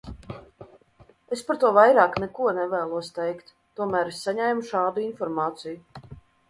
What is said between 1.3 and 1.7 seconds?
Es par